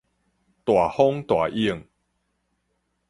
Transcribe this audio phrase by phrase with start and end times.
[0.03, 0.07] 大風
[1.27, 1.85] 大湧